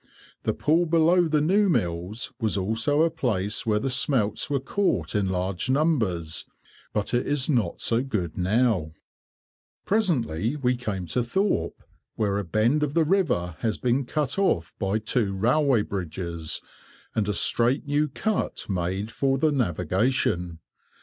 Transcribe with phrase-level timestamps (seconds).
[0.41, 5.13] The pool below the New Mills was also a place where the smelts were caught
[5.13, 6.47] in large numbers,
[6.91, 9.85] but it is not so good now." [Picture: Thorpe Gardens]
[10.25, 11.83] Presently we came to Thorpe,
[12.15, 16.63] where a bend of the river has been cut off by two railway bridges,
[17.13, 20.57] and a straight new cut made for the navigation.